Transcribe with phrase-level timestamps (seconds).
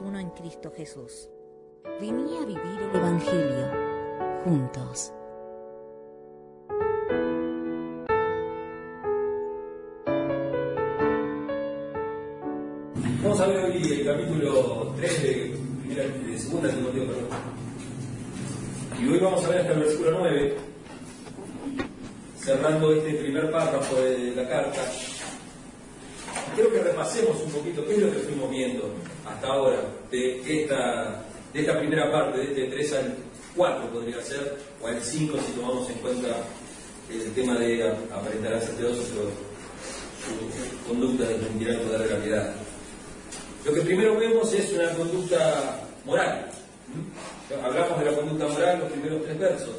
[0.00, 1.28] uno en Cristo Jesús.
[2.00, 3.70] Vení a vivir el Evangelio
[4.44, 5.12] juntos.
[13.22, 17.28] Vamos a ver hoy el capítulo 3 de, primera, segunda Timoteo, perdón.
[19.00, 20.56] Y hoy vamos a ver hasta el versículo 9,
[22.36, 24.80] cerrando este primer párrafo de la carta.
[26.98, 28.90] Repasemos un poquito qué es lo que fuimos viendo
[29.24, 29.78] hasta ahora
[30.10, 33.16] de esta, de esta primera parte, de este 3 al
[33.54, 36.26] 4 podría ser, o al 5 si tomamos en cuenta
[37.08, 39.30] el tema de aparentar a ser teosos o
[40.26, 42.54] su conducta de mentir el poder de la piedad.
[43.64, 46.50] Lo que primero vemos es una conducta moral.
[46.88, 47.64] ¿Mm?
[47.64, 49.76] Hablamos de la conducta moral en los primeros tres versos.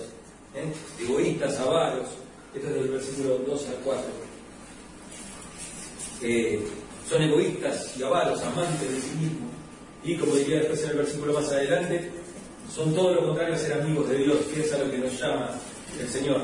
[0.56, 1.04] ¿eh?
[1.04, 2.08] Egoístas, avaros.
[2.56, 4.04] Esto es del versículo 2 al 4.
[6.22, 6.66] Eh,
[7.10, 9.50] son egoístas y avaros, amantes de sí mismos.
[10.04, 12.12] Y como diría después en el versículo más adelante,
[12.74, 15.20] son todo lo contrario a ser amigos de Dios, que es a lo que nos
[15.20, 15.50] llama
[16.00, 16.42] el Señor.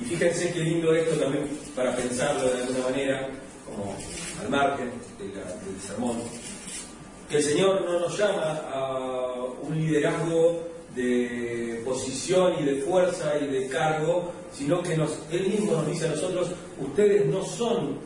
[0.00, 3.28] Y fíjense qué lindo esto también para pensarlo de alguna manera,
[3.64, 3.96] como
[4.42, 6.16] al margen del sermón,
[7.30, 13.46] que el Señor no nos llama a un liderazgo de posición y de fuerza y
[13.46, 17.98] de cargo, sino que nos, Él mismo nos dice a nosotros, ustedes no son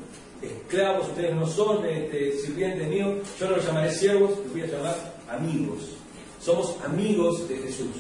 [0.42, 4.66] esclavos, ustedes no son este, sirvientes míos, yo no los llamaré siervos, los voy a
[4.66, 4.96] llamar
[5.28, 5.96] amigos.
[6.40, 7.96] Somos amigos de Jesús,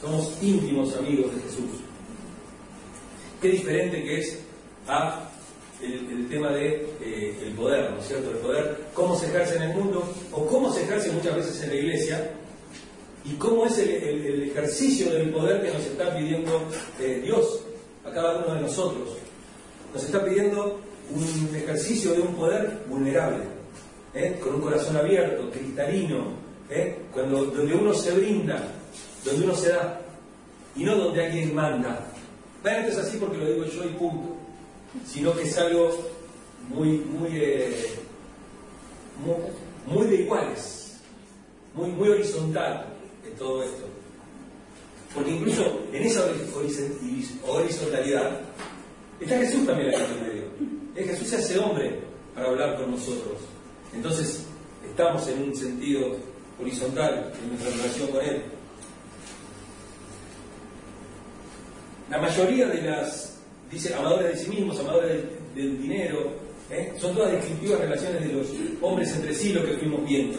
[0.00, 1.80] somos íntimos amigos de Jesús.
[3.40, 4.38] Qué diferente que es
[4.88, 5.28] a
[5.82, 8.30] el, el tema de eh, poder, ¿no es cierto?
[8.30, 11.70] El poder, cómo se ejerce en el mundo o cómo se ejerce muchas veces en
[11.70, 12.30] la iglesia
[13.24, 16.62] y cómo es el ejercicio del poder que nos está pidiendo
[17.00, 17.60] eh, Dios
[18.04, 19.08] a cada uno de nosotros.
[19.92, 20.80] Nos está pidiendo
[21.10, 23.44] un ejercicio de un poder vulnerable,
[24.14, 24.38] ¿eh?
[24.42, 26.32] con un corazón abierto, cristalino,
[26.70, 26.98] ¿eh?
[27.12, 28.62] Cuando, donde uno se brinda,
[29.24, 30.00] donde uno se da,
[30.74, 32.12] y no donde alguien manda.
[32.64, 34.36] Esto es así porque lo digo yo y punto
[35.04, 35.90] sino que es algo
[36.68, 37.90] muy, muy, eh,
[39.86, 40.96] muy, de iguales,
[41.74, 42.86] muy, muy horizontal
[43.24, 43.84] en todo esto.
[45.14, 46.26] Porque incluso en esa
[47.46, 48.40] horizontalidad
[49.20, 50.35] está Jesús también en medio.
[50.96, 52.00] Es Jesús se hace hombre
[52.34, 53.36] para hablar con nosotros.
[53.94, 54.46] Entonces
[54.88, 56.16] estamos en un sentido
[56.58, 58.42] horizontal en nuestra relación con Él.
[62.10, 63.38] La mayoría de las
[63.70, 66.32] dice amadores de sí mismos, amadores del, del dinero,
[66.70, 66.94] ¿eh?
[66.98, 68.46] son todas descriptivas relaciones de los
[68.80, 70.38] hombres entre sí lo que fuimos viendo.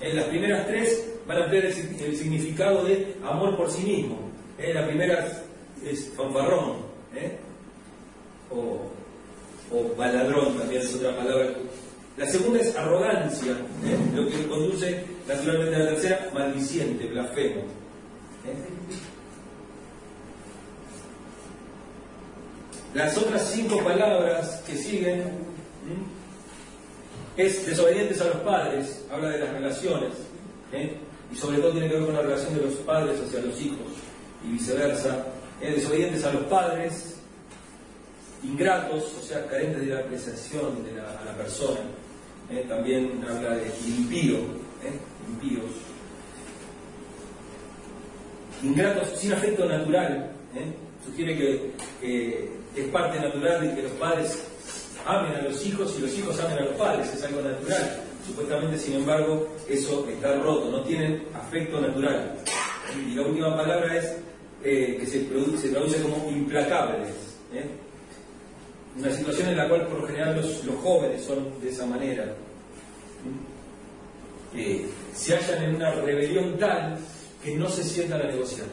[0.00, 4.18] En las primeras tres van a tener el, el significado de amor por sí mismo.
[4.58, 4.74] ¿eh?
[4.74, 5.44] La primera
[5.84, 6.78] es fanfarrón,
[7.14, 7.36] ¿eh?
[8.50, 8.90] o,
[9.72, 11.48] o baladrón también es otra palabra.
[12.16, 13.56] La segunda es arrogancia,
[14.14, 17.62] lo que conduce naturalmente a la tercera, maldiciente, blasfemo.
[22.94, 25.22] Las otras cinco palabras que siguen
[27.38, 30.12] es desobedientes a los padres, habla de las relaciones,
[30.72, 30.98] ¿eh?
[31.32, 33.88] y sobre todo tiene que ver con la relación de los padres hacia los hijos
[34.46, 35.24] y viceversa.
[35.62, 35.72] ¿eh?
[35.74, 37.11] Desobedientes a los padres,
[38.44, 41.80] ingratos, o sea, carentes de la apreciación de la, a la persona.
[42.50, 42.64] ¿eh?
[42.68, 44.38] También habla de impío,
[45.28, 45.70] impíos.
[48.62, 50.30] Ingratos sin afecto natural,
[51.04, 54.44] sugiere que, es parte natural de que los padres
[55.04, 58.00] amen a los hijos y los hijos amen a los padres, es algo natural.
[58.26, 62.36] Supuestamente, sin embargo, eso está roto, no tienen afecto natural.
[62.96, 64.16] Y la última palabra es
[64.62, 67.08] eh, que se, produce, traduce como implacables.
[68.98, 72.34] Una situación en la cual por lo general los, los jóvenes son de esa manera.
[74.54, 76.98] Eh, se hallan en una rebelión tal
[77.42, 78.66] que no se sientan a negociar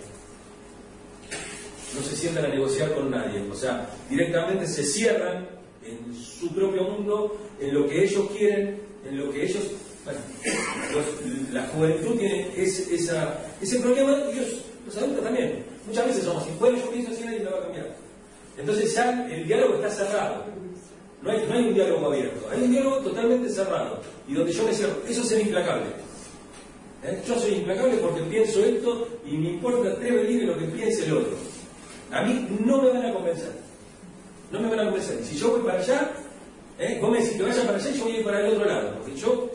[1.96, 3.42] no se sientan a negociar con nadie.
[3.52, 5.48] O sea, directamente se cierran
[5.84, 9.64] en su propio mundo, en lo que ellos quieren, en lo que ellos...
[10.06, 10.20] Bueno,
[11.52, 15.64] la juventud tiene ese, esa, ese problema y los adultos también.
[15.86, 17.96] Muchas veces somos así, bueno, yo pienso así, nadie lo va a cambiar.
[18.60, 20.44] Entonces ya el diálogo está cerrado.
[21.22, 24.64] No hay, no hay un diálogo abierto, hay un diálogo totalmente cerrado y donde yo
[24.64, 24.96] me cierro.
[25.08, 25.88] Eso es implacable.
[27.04, 27.22] ¿Eh?
[27.26, 31.14] Yo soy implacable porque pienso esto y me importa tres veces lo que piense el
[31.14, 31.34] otro.
[32.12, 33.52] A mí no me van a convencer.
[34.52, 35.24] No me van a convencer.
[35.24, 36.12] Si yo voy para allá,
[36.80, 37.00] ¿eh?
[37.02, 38.96] vos me decís que vaya para allá yo voy a ir para el otro lado.
[38.96, 39.52] Porque yo,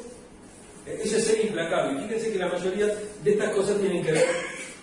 [0.87, 2.01] eh, eso es ser implacable.
[2.03, 2.87] Fíjense que la mayoría
[3.23, 4.27] de estas cosas tienen que ver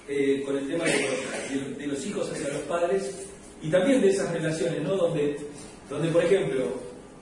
[0.08, 1.08] eh, con el tema de
[1.56, 3.31] los, de los, hijos hacia los padres
[3.62, 4.96] y también de esas relaciones, ¿no?
[4.96, 5.38] Donde,
[5.90, 6.66] donde por ejemplo,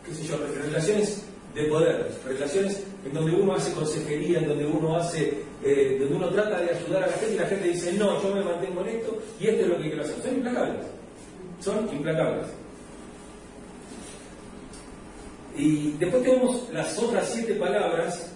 [0.06, 4.95] qué sé yo, relaciones de poder, relaciones en donde uno hace consejería, en donde uno
[4.95, 5.33] hace,
[5.63, 8.36] eh, donde uno trata de ayudar a la gente y la gente dice, no, yo
[8.36, 10.15] me mantengo en esto y esto es lo que quiero hacer.
[10.21, 10.86] Son implacables.
[11.59, 12.47] Son implacables.
[15.57, 18.31] Y después tenemos las otras siete palabras,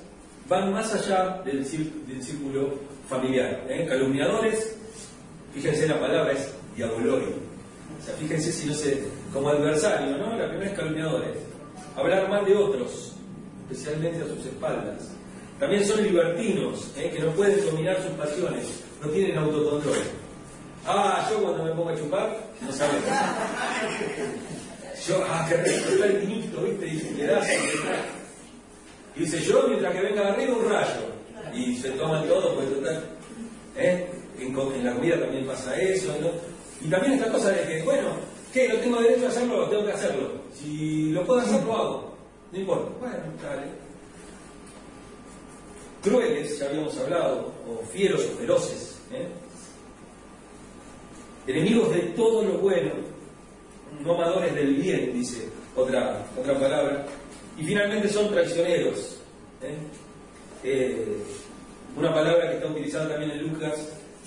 [0.49, 2.73] van más allá del, círculo
[3.07, 3.65] familiar.
[3.69, 3.85] ¿eh?
[3.87, 4.75] Calumniadores,
[5.53, 7.52] fíjense la palabra es diabolorio.
[8.01, 10.37] O sea, fíjense si no sé, como adversario, ¿no?
[10.37, 11.37] La primera es calumniadores.
[11.95, 13.13] Hablar mal de otros,
[13.69, 15.11] especialmente a sus espaldas.
[15.59, 17.11] También son libertinos, ¿eh?
[17.15, 19.97] que no pueden dominar sus pasiones, no tienen autocontrol.
[20.85, 23.01] Ah, yo cuando me pongo a chupar, no saben.
[25.07, 26.87] Yo, ah, qué rico, está el vinito, ¿viste?
[26.87, 27.51] Y pedazo.
[29.15, 31.13] Y dice, yo mientras que venga arriba un rayo.
[31.53, 33.03] Y se toman todo, pues total.
[33.77, 34.09] ¿eh?
[34.39, 36.29] En, en, la comida también pasa eso, ¿no?
[36.83, 38.09] Y también esta cosa de que, bueno,
[38.51, 38.67] ¿qué?
[38.67, 39.69] ¿No tengo derecho a hacerlo?
[39.69, 40.31] Tengo que hacerlo.
[40.53, 42.13] Si lo puedo hacer, lo hago.
[42.51, 42.91] No importa.
[42.99, 43.83] Bueno, dale.
[46.03, 48.97] Crueles, ya habíamos hablado, o fieros o feroces.
[49.13, 49.27] ¿eh?
[51.47, 52.91] Enemigos de todo lo bueno,
[54.01, 57.05] no amadores del bien, dice otra, otra palabra.
[57.57, 59.17] Y finalmente son traicioneros.
[59.61, 59.75] ¿eh?
[60.65, 61.17] Eh,
[61.95, 63.73] una palabra que está utilizada también en Lucas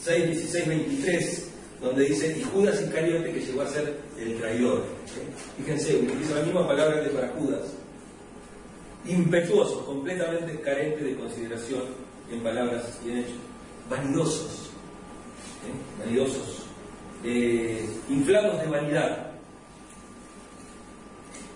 [0.02, 1.50] 6, 16, 23,
[1.80, 4.78] donde dice, y Judas Iscariote que llegó a ser el traidor.
[4.78, 5.62] ¿eh?
[5.62, 7.74] Fíjense, utiliza la misma palabra que para Judas.
[9.06, 11.82] Impetuosos, completamente carentes de consideración
[12.30, 13.36] en palabras y en hechos.
[13.90, 14.70] Vanidosos.
[15.98, 16.66] Vanidosos.
[18.08, 19.32] inflados de vanidad.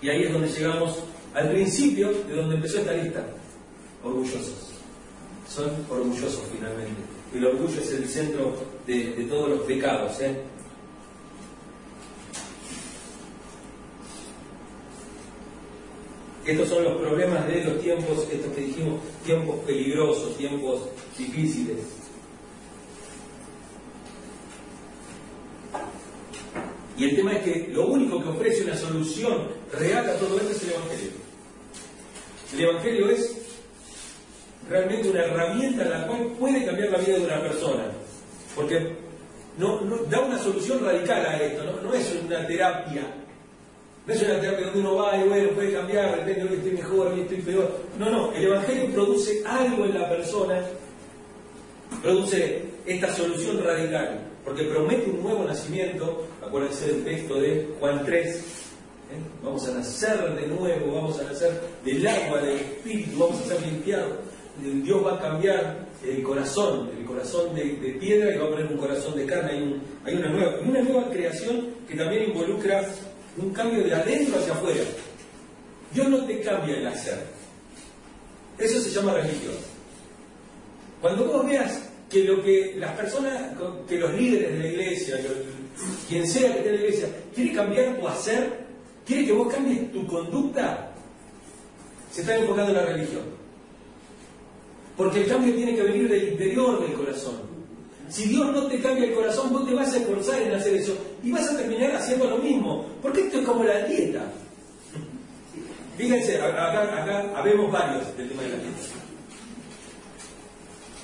[0.01, 1.03] Y ahí es donde llegamos
[1.33, 3.25] al principio de donde empezó esta lista.
[4.03, 4.71] Orgullosos.
[5.47, 7.01] Son orgullosos finalmente.
[7.33, 8.55] El orgullo es el centro
[8.91, 10.19] de, todos los pecados.
[10.21, 10.35] ¿eh?
[16.45, 21.77] Estos son los problemas de los tiempos, estos que dijimos, tiempos peligrosos, tiempos difíciles.
[26.97, 30.51] Y el tema es que lo único que ofrece una solución real a todo esto
[30.51, 31.11] es el Evangelio.
[32.53, 33.37] El Evangelio es
[34.69, 38.00] realmente una herramienta en la cual puede cambiar la vida de una persona.
[38.55, 38.95] Porque
[39.57, 43.03] no, da una solución radical a esto, no, es una terapia.
[44.05, 47.07] No es una terapia donde uno va y bueno, puede cambiar, de que estoy mejor,
[47.07, 47.71] hoy estoy peor.
[47.99, 50.61] No, no, el Evangelio produce algo en la persona,
[52.01, 58.35] produce esta solución radical porque promete un nuevo nacimiento, acuérdense del texto de Juan 3,
[58.35, 58.41] ¿eh?
[59.43, 63.61] vamos a nacer de nuevo, vamos a nacer del agua, del espíritu, vamos a ser
[63.61, 64.13] limpiados,
[64.83, 67.63] Dios va a cambiar el corazón, el corazón de,
[67.99, 71.67] piedra y va a poner un corazón de carne, hay, una, nueva, una nueva creación
[71.87, 72.83] que también involucra
[73.37, 74.83] un cambio de adentro hacia afuera.
[75.93, 77.19] Dios no te cambia el hacer,
[78.57, 79.55] eso se llama religión.
[81.01, 85.17] Cuando vos veas que lo que las personas, que los líderes de la iglesia,
[86.07, 88.65] quien sea que esté en la iglesia, quiere cambiar tu hacer,
[89.05, 90.91] quiere que vos cambies tu conducta,
[92.11, 93.40] se está enfocando en la religión.
[95.01, 97.33] Porque el cambio tiene que venir del interior del corazón.
[98.07, 100.95] Si Dios no te cambia el corazón, vos te vas a esforzar en hacer eso
[101.23, 102.85] y vas a terminar haciendo lo mismo.
[103.01, 104.31] Porque esto es como la dieta.
[105.97, 108.77] Fíjense, acá, acá habemos varios del tema de la dieta.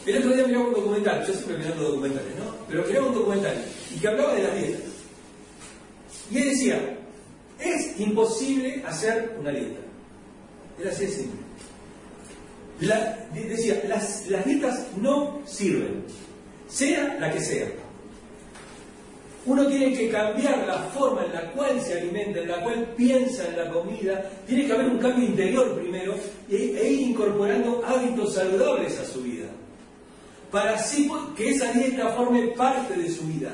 [0.06, 2.56] El otro día miraba un documental, yo siempre mirando documentales, ¿no?
[2.70, 4.82] Pero miraba un documental y que hablaba de las dietas.
[6.30, 7.00] Y él decía,
[7.60, 9.80] es imposible hacer una dieta.
[10.80, 11.47] Era así de simple.
[12.80, 16.04] Decía, las, dietas no sirven,
[16.68, 17.68] sea la que sea.
[19.46, 23.48] Uno tiene que cambiar la forma en la cual se alimenta, en la cual piensa
[23.48, 24.30] en la comida.
[24.46, 26.16] Tiene que haber un cambio interior primero
[26.50, 29.48] e, e ir incorporando hábitos saludables a su vida
[30.52, 33.52] para así que esa dieta forme parte de su vida.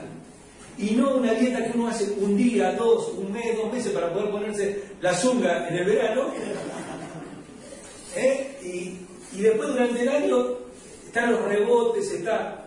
[0.78, 4.12] Y no una dieta que uno hace un día, dos, un mes, dos meses para
[4.12, 6.28] poder ponerse la zunga en el verano.
[8.16, 8.58] ¿eh?
[8.64, 9.03] Y,
[9.42, 10.58] después durante el año
[11.06, 12.66] están los rebotes, está.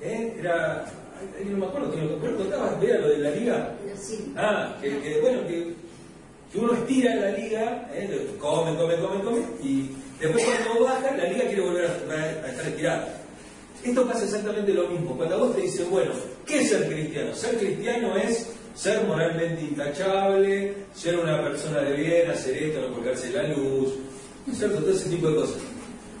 [0.00, 0.36] ¿eh?
[0.38, 0.84] Era.
[1.44, 3.74] no me acuerdo, que lo que contaba, vea lo de la liga.
[4.36, 5.74] Ah, que, bueno, que
[6.52, 8.30] que uno estira en la liga, ¿eh?
[8.38, 13.22] come, come, come, come, y después cuando baja, la liga quiere volver a, estar estirada.
[13.84, 15.16] Esto pasa exactamente lo mismo.
[15.16, 16.10] Cuando vos te dicen, bueno,
[16.46, 17.34] ¿qué es ser cristiano?
[17.34, 23.30] Ser cristiano es ser moralmente intachable, ser una persona de bien, hacer esto, no colgarse
[23.30, 23.94] la luz,
[24.52, 24.78] ¿cierto?
[24.78, 25.56] Todo ese tipo de cosas.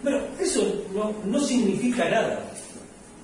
[0.02, 2.44] Bueno, eso no, no significa nada.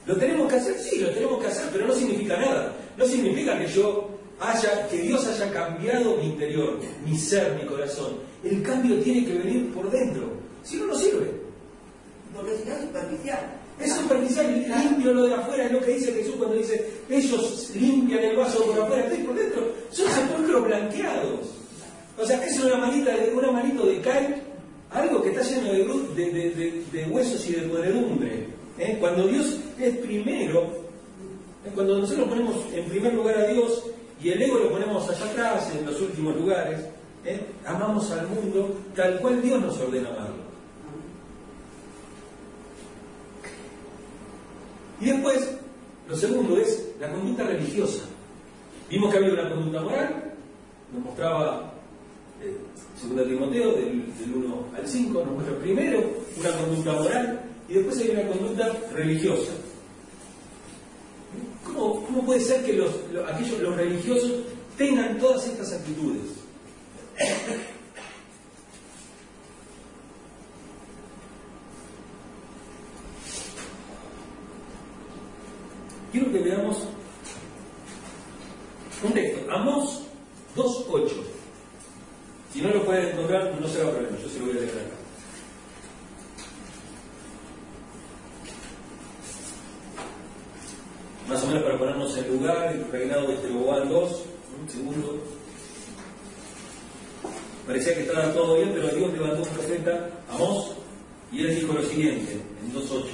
[0.07, 0.79] ¿Lo tenemos que hacer?
[0.79, 2.75] Sí, lo tenemos que hacer, pero no significa nada.
[2.97, 8.17] No significa que yo haya, que Dios haya cambiado mi interior, mi ser, mi corazón.
[8.43, 10.33] El cambio tiene que venir por dentro.
[10.63, 11.31] Si no, no sirve.
[12.35, 13.61] Porque si no es superficial.
[13.79, 18.23] Es superficial, limpio lo de afuera, es lo que dice Jesús cuando dice, ellos limpian
[18.23, 21.41] el vaso por afuera, estoy por dentro, son sepulcros blanqueados.
[22.17, 24.43] O sea, es una manita de, una manito de cal,
[24.95, 25.73] algo que está lleno
[26.15, 28.47] de, huesos y de podredumbre.
[28.79, 28.97] ¿eh?
[29.01, 30.71] Cuando Dios es primero,
[31.75, 33.85] cuando nosotros ponemos en primer lugar a Dios
[34.23, 36.81] y el ego lo ponemos allá atrás, en los últimos lugares,
[37.25, 37.41] ¿eh?
[37.67, 40.45] amamos al mundo tal cual Dios nos ordena amarlo.
[45.01, 45.59] Y después,
[46.09, 48.05] lo segundo es la conducta religiosa.
[48.89, 50.35] Vimos que había una conducta moral,
[50.93, 51.74] nos mostraba
[52.45, 52.57] eh,
[53.01, 56.05] segundo Timoteo del, 1 al 5, nos muestra primero
[56.39, 59.53] una conducta moral y después hay una conducta religiosa.
[61.65, 62.91] ¿Cómo, cómo puede ser que los,
[63.33, 64.33] aquellos, los religiosos
[64.77, 66.45] tengan todas estas actitudes?
[76.15, 76.79] quiero que veamos
[79.03, 80.03] un texto, Amos
[80.57, 81.44] 2.8.
[82.55, 84.79] Si no lo pueden encontrar, no será problema, yo se lo voy a acá.
[91.29, 94.23] Más o menos para ponernos en lugar, el reinado de Jeroboam 2,
[94.61, 95.21] un segundo.
[97.67, 100.77] Parecía que estaba todo bien, pero Dios levantó un profeta, Amos,
[101.33, 103.05] y él dijo lo siguiente, en 2.8.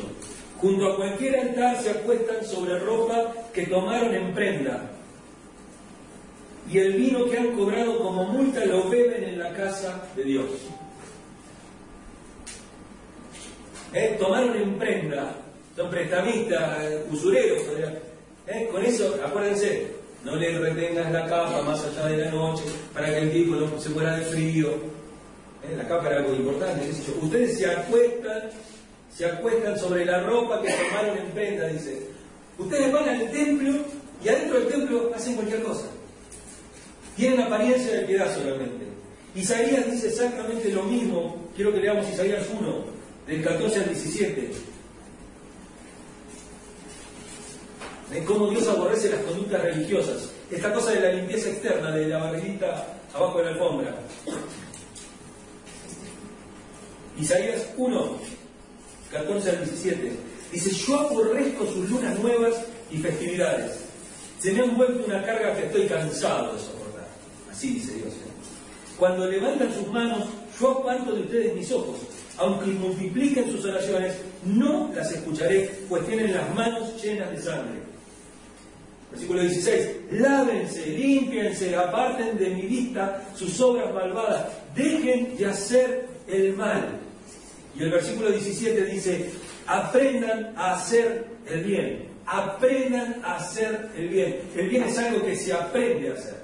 [0.59, 5.00] Junto a cualquier altar se acuestan sobre ropa que tomaron en prenda.
[6.71, 10.47] Y el vino que han cobrado como multa lo beben en la casa de Dios.
[13.93, 14.17] ¿Eh?
[14.21, 15.35] Tomaron en prenda.
[15.75, 16.79] Son prestamistas,
[17.11, 17.63] usureros.
[18.47, 18.69] ¿Eh?
[18.71, 19.89] Con eso, acuérdense,
[20.25, 23.89] no le retengas la capa más allá de la noche para que el tipo se
[23.91, 24.69] muera de frío.
[24.69, 25.75] ¿Eh?
[25.77, 26.89] La capa era algo importante.
[27.21, 28.51] Ustedes se acuestan
[29.17, 32.07] se acuestan sobre la ropa que tomaron en prenda, dice.
[32.57, 33.73] Ustedes van al templo
[34.23, 35.87] y adentro del templo hacen cualquier cosa.
[37.17, 38.87] Tienen apariencia de piedad solamente.
[39.35, 41.37] Isaías dice exactamente lo mismo.
[41.55, 42.85] Quiero que leamos Isaías 1,
[43.27, 44.51] del 14 al 17.
[48.11, 50.31] De cómo Dios aborrece las conductas religiosas.
[50.51, 53.95] Esta cosa de la limpieza externa, de la barriguita abajo de la alfombra.
[57.19, 58.19] Isaías 1,
[59.13, 60.13] 14 al 17.
[60.53, 62.57] Dice, yo aborrezco sus lunas nuevas
[62.91, 63.79] y festividades.
[64.41, 66.80] Se me han vuelto una carga que estoy cansado de soportar.
[67.51, 68.15] Así dice Dios.
[68.99, 70.25] Cuando levantan sus manos,
[70.61, 71.99] yo aparto de ustedes mis ojos.
[72.39, 74.15] Aunque multipliquen sus oraciones,
[74.45, 77.81] no las escucharé, pues tienen las manos llenas de sangre.
[79.11, 79.89] Versículo 16.
[80.13, 84.47] Lávense, límpiense, aparten de mi vista sus obras malvadas.
[84.75, 87.01] Dejen de hacer el mal
[87.77, 89.31] y el versículo 17 dice,
[89.67, 94.41] aprendan a hacer el bien, aprendan a hacer el bien.
[94.57, 96.40] El bien es algo que se aprende a hacer.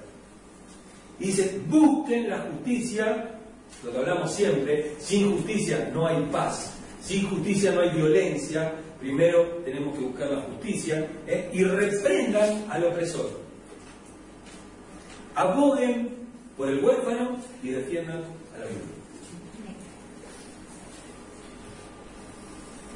[1.19, 3.39] Dice, busquen la justicia,
[3.83, 9.63] lo que hablamos siempre, sin justicia no hay paz, sin justicia no hay violencia, primero
[9.65, 11.51] tenemos que buscar la justicia ¿eh?
[11.53, 13.31] y reprendan al opresor.
[15.35, 16.11] Aboguen
[16.57, 18.23] por el huérfano y defiendan
[18.55, 18.97] a la vida.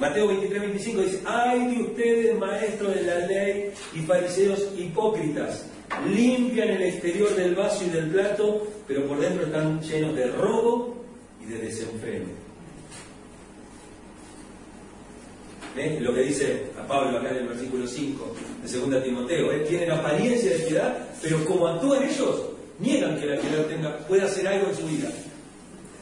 [0.01, 5.67] Mateo 23, 25 dice, ay de ustedes maestros de la ley y fariseos hipócritas,
[6.09, 11.05] limpian el exterior del vaso y del plato, pero por dentro están llenos de robo
[11.43, 12.27] y de desenfreno.
[16.01, 19.65] Lo que dice a Pablo acá en el versículo 5 de 2 Timoteo, ¿eh?
[19.69, 24.69] tienen apariencia de piedad, pero como actúan ellos, niegan que la piedad pueda hacer algo
[24.69, 25.09] en su vida.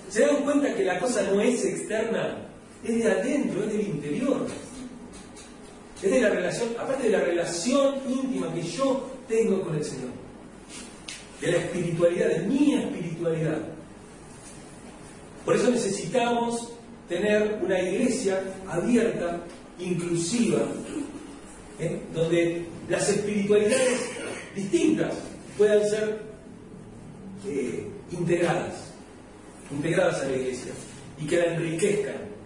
[0.09, 2.49] ¿Se dan cuenta que la cosa no es externa?
[2.85, 4.47] es de adentro, es del interior.
[6.03, 10.11] Es de la relación, aparte de la relación íntima que yo tengo con el Señor.
[11.41, 13.59] De la espiritualidad, de mi espiritualidad.
[15.45, 16.73] Por eso necesitamos
[17.09, 19.41] tener una iglesia abierta,
[19.79, 20.61] inclusiva,
[21.79, 22.01] ¿eh?
[22.13, 24.11] donde las espiritualidades
[24.55, 25.15] distintas
[25.57, 26.21] puedan ser
[27.47, 28.93] eh, integradas,
[29.71, 30.73] integradas a la iglesia
[31.21, 32.38] y que la enriquezcan.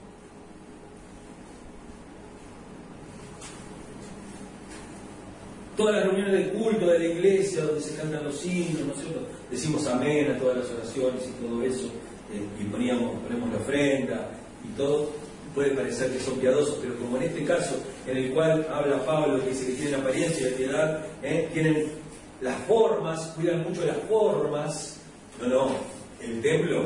[5.83, 9.85] Todas las reuniones de culto de la iglesia, donde se cantan los himnos, nosotros decimos
[9.89, 11.87] amén a todas las oraciones y todo eso,
[12.33, 14.31] eh, y poníamos, ponemos la ofrenda
[14.65, 15.11] y todo,
[15.53, 17.75] puede parecer que son piadosos, pero como en este caso,
[18.07, 21.51] en el cual habla Pablo, que dice que tienen apariencia de piedad, ¿eh?
[21.53, 21.89] tienen
[22.41, 25.01] las formas, cuidan mucho las formas.
[25.41, 25.71] No, no,
[26.21, 26.85] el templo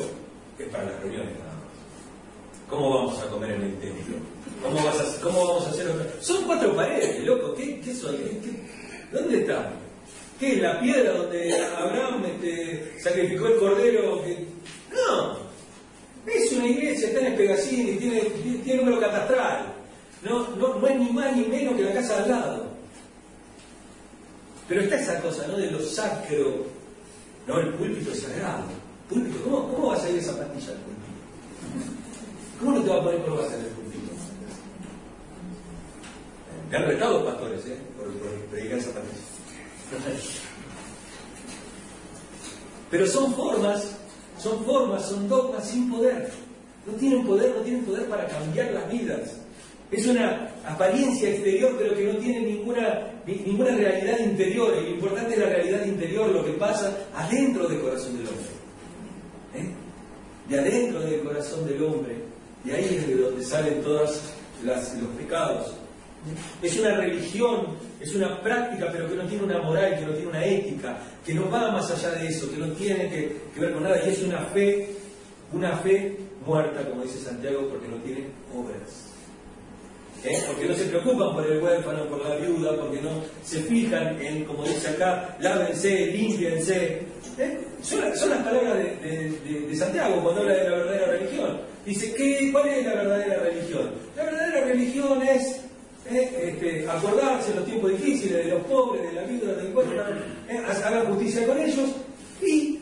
[0.58, 2.70] es para las reuniones nada más.
[2.70, 4.16] ¿Cómo vamos a comer en el templo?
[4.62, 4.78] ¿Cómo,
[5.22, 5.86] cómo vamos a hacer?
[6.20, 8.16] Son cuatro paredes, loco, ¿qué, qué soy?
[9.16, 9.72] Dónde está?
[10.38, 14.22] ¿Qué es la piedra donde Abraham este, sacrificó el cordero?
[14.92, 15.36] No,
[16.26, 18.20] es una iglesia, está en Espegasini, tiene,
[18.64, 19.72] tiene número catastral.
[20.22, 22.66] No, no, es ni más ni menos que la casa al lado.
[24.68, 25.56] Pero está esa cosa, ¿no?
[25.56, 26.66] De lo sacro.
[27.46, 28.64] No, el púlpito sagrado.
[29.08, 31.06] ¿Cómo, cómo va a salir esa pastilla del púlpito?
[32.58, 33.75] ¿Cómo no te va a poner por púlpito?
[36.70, 37.78] Me han retado pastores, ¿eh?
[37.96, 39.22] Por, por predicar esa pastilla.
[42.90, 43.96] Pero son formas
[44.38, 46.30] son formas, son dogmas sin poder.
[46.86, 49.32] No tienen poder, no tienen poder para cambiar las vidas.
[49.90, 54.74] Es una apariencia exterior, pero que no tiene ninguna, ninguna realidad interior.
[54.78, 58.46] Y lo importante es la realidad interior, lo que pasa adentro del corazón del hombre.
[59.54, 59.70] ¿Eh?
[60.48, 62.16] De adentro del corazón del hombre.
[62.64, 64.20] De ahí es de donde salen todos
[64.64, 65.74] los pecados.
[66.62, 67.66] Es una religión,
[68.00, 71.34] es una práctica, pero que no tiene una moral, que no tiene una ética, que
[71.34, 74.22] no va más allá de eso, que no tiene que, ver con nada, y es
[74.22, 74.88] una fe,
[75.52, 79.12] una fe muerta, como dice Santiago, porque no tiene obras.
[80.24, 80.42] ¿Eh?
[80.46, 83.10] Porque no se preocupan por el huérfano, por la viuda, porque no
[83.44, 87.02] se fijan en, como dice acá, lávense, límpiense.
[87.38, 87.58] ¿Eh?
[87.82, 91.60] Son, las palabras de, Santiago cuando habla de la verdadera religión.
[91.84, 93.90] Dice, ¿qué, ¿cuál es la verdadera religión?
[94.16, 95.60] La verdadera religión es
[96.10, 96.52] ¿eh?
[96.52, 100.62] este, acordarse en los tiempos difíciles de los pobres, de la vida, del huérfano, ¿eh?
[100.68, 101.90] hacer justicia con ellos
[102.42, 102.78] y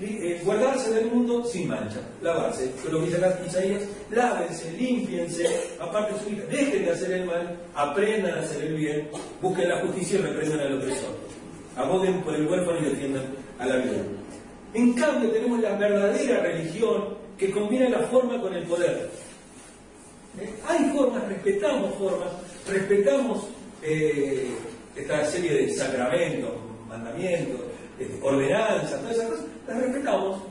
[0.00, 2.70] eh, guardarse del mundo sin mancha, lavarse.
[2.90, 5.46] Lo que dice acá Isaías, lávense, limpiense,
[5.80, 9.08] aparte su vida, dejen de hacer el mal, aprendan a hacer el bien,
[9.40, 11.16] busquen la justicia y reprendan al opresor.
[11.76, 13.24] Abogen por el huérfano y defiendan
[13.58, 14.02] a la vida.
[14.74, 19.10] En cambio tenemos la verdadera religión que combina la forma con el poder.
[20.68, 22.28] Hay formas, respetamos formas,
[22.68, 23.46] respetamos
[23.82, 24.50] eh,
[24.94, 26.50] esta serie de sacramentos,
[26.88, 27.60] mandamientos,
[27.98, 30.42] eh, ordenanzas, todas esas cosas, las respetamos,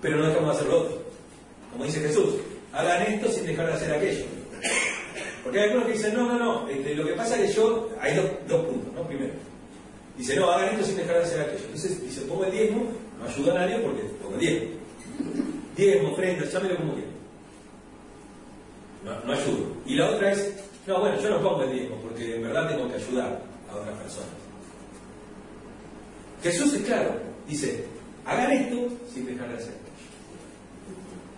[0.00, 1.02] pero no dejamos de hacer lo otro.
[1.72, 2.34] Como dice Jesús,
[2.72, 4.24] hagan esto sin dejar de hacer aquello.
[5.42, 7.90] Porque hay algunos que dicen, no, no, no, este, lo que pasa es que yo,
[8.00, 8.14] hay
[8.48, 9.06] dos, puntos, ¿no?
[9.06, 9.32] Primero,
[10.16, 11.64] dice, no, hagan esto sin dejar de hacer aquello.
[11.64, 12.84] Entonces dice, pongo el diezmo,
[13.18, 14.68] no ayuda a nadie porque pongo el diezmo.
[15.76, 17.11] Diezmo, ofrenda, llámelo como quieran
[19.04, 19.76] no, no ayudo.
[19.86, 20.52] Y la otra es,
[20.86, 23.98] no, bueno, yo no pongo el diezmo porque en verdad tengo que ayudar a otras
[23.98, 24.30] personas.
[26.42, 27.14] Jesús es claro,
[27.48, 27.84] dice,
[28.24, 29.82] hagan esto sin dejar de hacer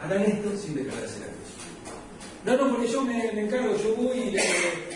[0.03, 1.45] Hagan esto sin dejar de hacer aquello.
[2.45, 4.31] No, no, porque yo me, encargo, yo voy y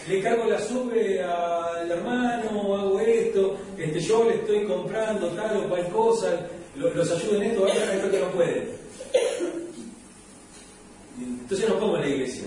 [0.09, 5.69] le, cargo la sube al hermano, hago esto, este, yo le estoy comprando tal o
[5.69, 6.41] cual cosa,
[6.77, 8.78] los, ayudo en esto, hagan esto que no pueden.
[11.49, 12.45] Entonces no pongo la iglesia.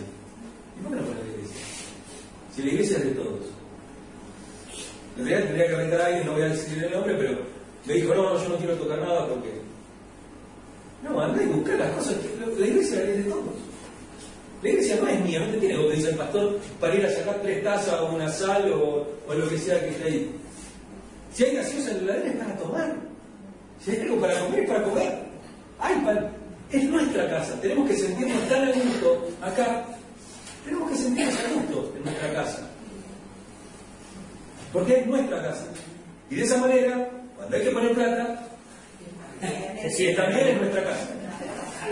[0.77, 1.65] ¿Y por qué no pongo la iglesia?
[2.55, 3.39] Si la iglesia es de todos.
[5.17, 7.39] En realidad tendría que arrendar a alguien, no voy a decir el nombre, pero
[7.87, 9.49] me dijo, no, no, yo no quiero tocar nada porque...
[11.01, 12.15] No, anda y busca las cosas.
[12.59, 13.55] La iglesia es de todos.
[14.61, 17.09] La iglesia no es mía, no te tiene como dice el pastor para ir a
[17.09, 20.35] sacar tres tazas o una sal o, lo que sea que esté ahí.
[21.33, 22.95] Si hay gaseosa en es para tomar.
[23.83, 25.19] Si hay algo para comer es para comer.
[25.79, 26.30] Hay pan.
[26.71, 29.85] Es nuestra casa, tenemos que sentirnos tan a gusto acá,
[30.63, 32.67] tenemos que sentirnos a gusto en nuestra casa.
[34.71, 35.65] Porque es nuestra casa.
[36.29, 38.47] Y de esa manera, cuando hay que poner plata,
[39.89, 41.07] si también es nuestra casa.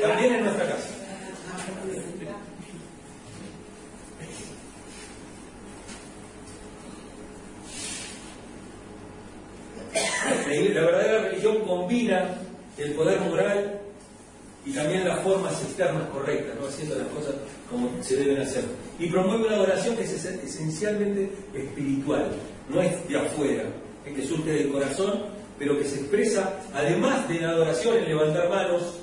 [0.02, 0.88] También es nuestra casa.
[10.74, 12.30] La verdadera religión combina
[12.78, 13.79] el poder moral
[14.70, 16.68] y también las formas externas correctas, ¿no?
[16.68, 17.34] haciendo las cosas
[17.72, 18.64] como se deben hacer.
[19.00, 22.28] Y promueve una adoración que es esencialmente espiritual,
[22.70, 23.64] no es de afuera,
[24.06, 25.24] es que surge del corazón,
[25.58, 29.00] pero que se expresa, además de la adoración, en levantar manos,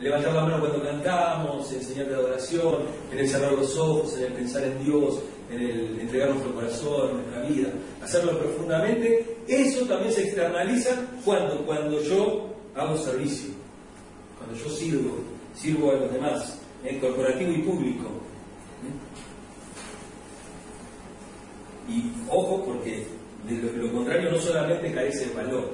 [0.00, 2.78] levantar la mano cuando cantamos, enseñar la adoración,
[3.12, 7.22] en el cerrar los ojos, en el pensar en Dios, en el entregar nuestro corazón,
[7.22, 7.68] nuestra vida,
[8.02, 10.90] hacerlo profundamente, eso también se externaliza
[11.24, 13.50] cuando, cuando yo hago servicio,
[14.42, 15.18] cuando yo sirvo,
[15.54, 18.04] sirvo a los demás, en corporativo y público.
[21.88, 23.06] Y ojo, porque
[23.48, 25.70] de lo, contrario no solamente carece de valor,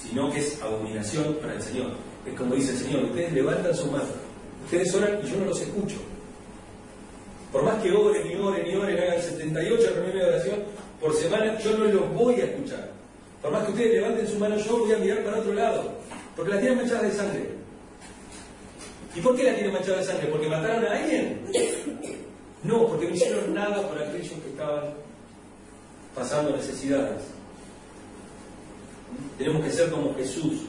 [0.00, 1.92] sino que es abominación para el Señor.
[2.26, 4.04] Es como dice el Señor, ustedes levantan su mano,
[4.64, 5.96] ustedes oran y yo no los escucho.
[7.52, 10.58] Por más que oren y oren y oren, hagan 78 reuniones de oración
[11.00, 12.90] por semana, yo no los voy a escuchar.
[13.40, 15.92] Por más que ustedes levanten su mano, yo voy a mirar para otro lado,
[16.36, 17.57] porque la tienen manchada de sangre.
[19.18, 20.28] ¿Y por qué la tienen manchada de sangre?
[20.28, 21.40] ¿Porque mataron a alguien?
[22.62, 24.94] No, porque no hicieron nada por aquellos que estaban
[26.14, 27.22] pasando necesidades.
[29.36, 30.60] Tenemos que ser como Jesús,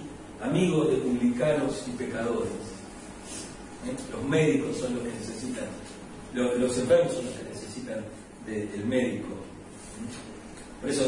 [0.41, 2.49] amigos de publicanos y pecadores.
[3.85, 3.95] ¿Eh?
[4.11, 5.65] Los médicos son los que necesitan,
[6.33, 8.03] los, enfermos son los que necesitan
[8.47, 9.27] del médico.
[10.81, 11.03] Por eso,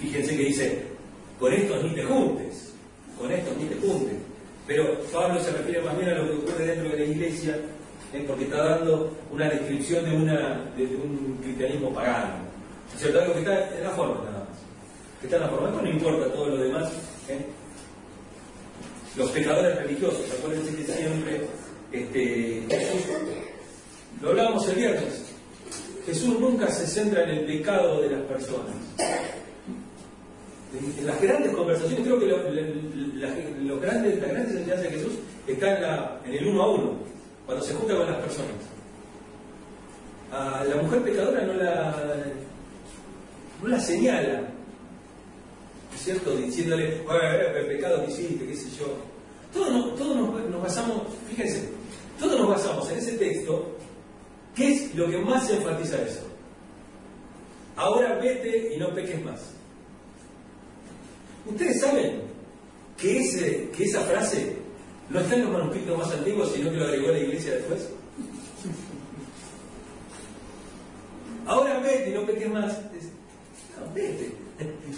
[0.00, 0.82] fíjense que dice,
[1.38, 2.72] con estos ni te juntes,
[3.18, 3.69] con estos ni.
[4.70, 7.58] Pero Pablo se refiere más bien a lo que ocurre dentro de la iglesia,
[8.24, 12.34] porque está dando una descripción de, un cristianismo pagano.
[12.94, 13.20] ¿Es cierto?
[13.20, 14.58] Algo que está en la forma nada más.
[15.18, 15.70] Que está en la forma.
[15.82, 16.88] no importa todo lo demás.
[17.28, 17.44] ¿eh?
[19.16, 21.40] Los pecadores religiosos, acuérdense que siempre
[21.90, 23.10] este, Jesús,
[24.22, 25.32] lo hablábamos el viernes,
[26.06, 28.76] Jesús nunca se centra en el pecado de las personas.
[30.72, 35.12] En las grandes conversaciones, creo que lo, los grandes, las grandes enseñanzas de Jesús
[35.46, 36.92] están en, la, el uno a uno,
[37.44, 38.54] cuando se junta con las personas.
[40.30, 42.24] A la mujer pecadora no la,
[43.60, 44.42] no la señala,
[45.92, 46.36] ¿es cierto?
[46.36, 48.96] Diciéndole, el pecado que hiciste, qué sé yo.
[49.52, 50.16] Todos, todos
[50.48, 51.68] nos, basamos, fíjense,
[52.20, 53.76] todos nos basamos en ese texto,
[54.54, 56.22] ¿qué es lo que más enfatiza eso?
[57.74, 59.59] Ahora vete y no peques más.
[61.50, 62.20] Ustedes saben
[62.96, 63.18] que,
[63.78, 64.56] esa frase
[65.08, 67.88] no está en los manuscritos más antiguos, sino que lo agregó la iglesia después.
[71.46, 72.78] Ahora vete y no peques más.
[72.78, 74.32] No, vete.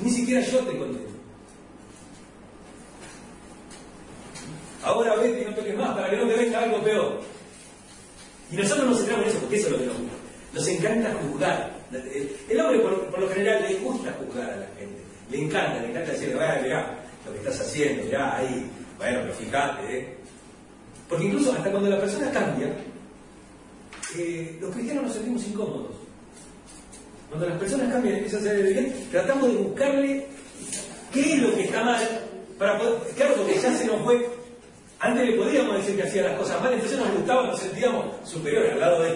[0.02, 1.12] Ni siquiera yo te condeno.
[4.82, 7.20] Ahora vete y no peques más para que no te venga algo peor.
[8.50, 10.16] Y nosotros nos centramos en eso porque eso es lo que nos gusta.
[10.52, 11.82] Nos encanta juzgar.
[12.48, 15.01] El hombre por, lo general le gusta juzgar a la gente.
[15.32, 19.34] Le encanta, le encanta decirle, vaya, mirá, lo que estás haciendo, mirá, ahí, bueno, pero
[19.34, 20.16] fíjate, ¿eh?
[21.08, 22.68] Porque incluso hasta cuando la persona cambia,
[24.18, 25.96] eh, los cristianos nos sentimos incómodos.
[27.30, 30.26] Cuando las personas cambian y empiezan a hacer el bien, tratamos de buscarle
[31.14, 32.02] qué es lo que está mal
[32.58, 32.94] para poder.
[33.16, 34.28] Claro, porque ya se nos fue.
[35.00, 38.74] Antes le podíamos decir que hacía las cosas mal, entonces nos gustaba, nos sentíamos superiores.
[38.74, 39.14] Al lado de,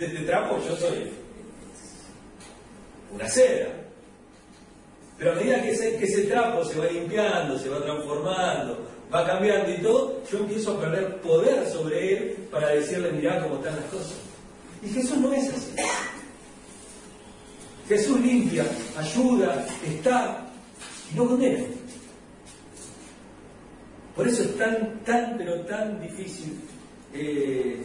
[0.00, 1.10] este trapo, yo soy
[3.14, 3.85] una seda.
[5.18, 8.78] Pero a medida que ese, trapo se va limpiando, se va transformando,
[9.12, 13.56] va cambiando y todo, yo empiezo a perder poder sobre él para decirle, mirá cómo
[13.56, 14.16] están las cosas.
[14.82, 15.74] Y Jesús no es así.
[17.88, 18.66] Jesús limpia,
[18.98, 20.46] ayuda, está
[21.12, 21.64] y no condena.
[24.14, 26.58] Por eso es tan, tan, pero tan difícil
[27.14, 27.82] eh,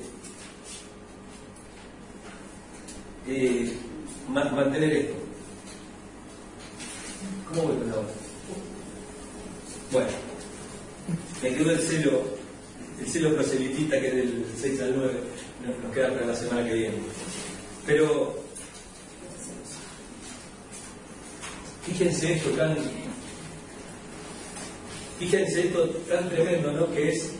[3.28, 3.74] eh,
[4.30, 5.31] mantener esto.
[7.50, 7.96] ¿Cómo voy con la
[9.92, 10.10] Bueno,
[11.44, 12.24] me quedó el celo,
[13.00, 15.14] el celo proselitista que es del 6 al 9,
[15.84, 16.98] nos queda para la semana que viene.
[17.86, 18.42] Pero
[21.92, 22.78] Fíjense esto tan,
[25.20, 26.92] fíjense esto tan tremendo, ¿no?
[26.94, 27.32] Que es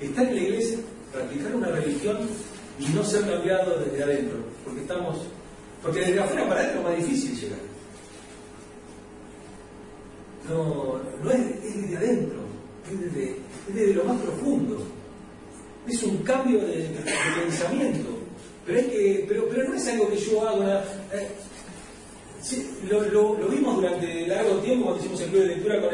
[0.00, 0.78] estar en la iglesia,
[1.12, 2.18] practicar una religión
[2.78, 5.18] y no ser cambiado desde adentro, porque estamos,
[5.82, 7.73] porque desde afuera para adentro es más difícil llegar.
[10.48, 12.38] No, no es, es desde adentro,
[12.92, 13.30] es desde,
[13.68, 14.86] es desde, lo más profundo.
[15.88, 16.90] Es un cambio de,
[17.42, 18.10] pensamiento.
[18.66, 20.64] Pero es que, pero, pero no es algo que yo hago.
[21.12, 21.28] Eh,
[22.90, 25.90] lo, vimos durante largo tiempo cuando hicimos el club de lectura con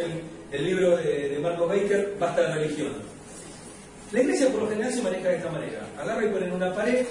[0.53, 2.93] el, libro de, de Marco Baker, Basta la religión.
[4.13, 5.87] La iglesia por lo general se maneja de esta manera.
[5.97, 7.07] Agarra y pone en una pared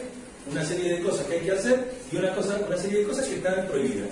[0.52, 3.28] una serie de cosas que hay que hacer y una, cosa, una serie de cosas
[3.28, 4.10] que están prohibidas.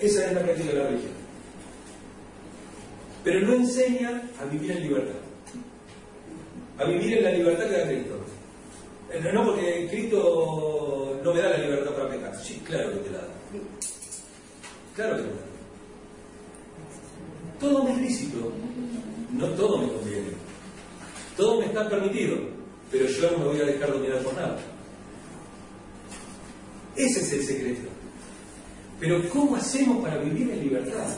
[0.00, 1.15] Esa es la práctica de la religión.
[3.26, 5.18] Pero no enseña a vivir en libertad.
[6.78, 8.20] A vivir en la libertad que da Cristo.
[9.10, 12.36] Eh, no porque Cristo no me da la libertad para pecar.
[12.36, 13.28] Sí, claro que te la da.
[14.94, 15.46] Claro que te la da.
[17.58, 18.52] Todo me es lícito.
[19.32, 20.28] No todo me conviene.
[21.36, 22.38] Todo me está permitido,
[22.92, 24.56] pero yo no me voy a dejar dominar por nada.
[26.94, 27.88] Ese es el secreto.
[29.00, 31.08] Pero ¿cómo hacemos para vivir en libertad?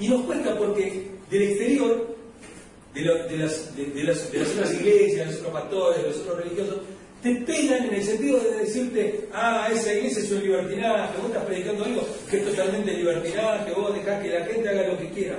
[0.00, 2.16] Y nos cuesta porque del exterior,
[2.94, 6.76] de, las, de, las, otras iglesias, de los otros pastores, de los otros religiosos,
[7.22, 11.44] te pegan en el sentido de decirte, ah, esa iglesia es un libertinaje, vos estás
[11.44, 15.38] predicando algo que es totalmente libertinaje, vos dejás que la gente haga lo que quiera.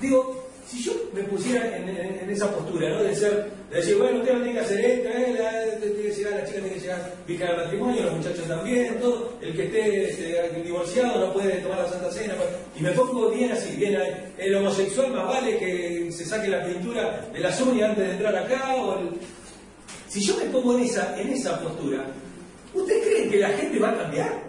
[0.00, 0.35] Digo,
[0.68, 3.02] si yo me pusiera en, esa postura, ¿no?
[3.02, 5.36] De ser, de decir, bueno, usted no tiene que hacer esto, ¿eh?
[5.38, 9.00] la, tiene que llegar, la chica tiene que llegar virgen al matrimonio, los muchachos también,
[9.00, 12.90] todo, el que esté este, divorciado no puede tomar la Santa Cena, pues, y me
[12.90, 14.34] pongo bien así, bien ahí.
[14.38, 18.36] El homosexual más vale que se saque la pintura de las uñas antes de entrar
[18.36, 18.98] acá, o
[20.08, 22.06] si yo me pongo en esa, en esa postura,
[22.74, 24.42] ¿usted cree que la gente va a cambiar?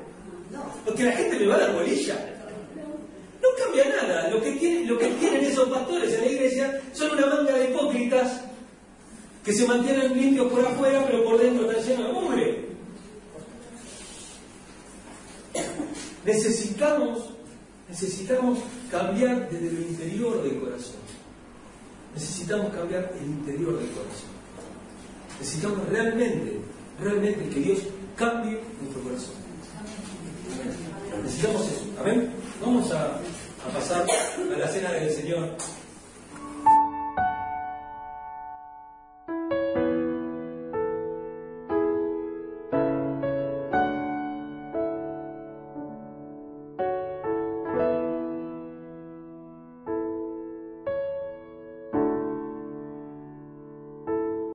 [0.52, 0.92] No.
[0.92, 2.16] ¿O que la gente me va a dar bolilla?
[3.42, 4.30] No cambia nada.
[4.30, 5.08] Lo que, tienen, lo que
[5.58, 8.42] esos pastores en la iglesia son una manga de hipócritas
[9.44, 12.68] que se mantienen limpios por afuera, pero por dentro están llenos de mugre.
[16.26, 17.30] Necesitamos,
[17.90, 18.60] necesitamos
[18.92, 20.96] cambiar desde el interior del corazón.
[22.14, 24.30] Necesitamos cambiar el interior del corazón.
[25.40, 26.60] Necesitamos realmente,
[27.02, 27.80] realmente que Dios
[28.16, 29.36] cambie nuestro corazón.
[31.24, 31.86] Necesitamos eso.
[32.00, 32.32] Amén.
[32.62, 32.92] Vamos
[33.68, 35.50] a, pasar a la cena del Señor.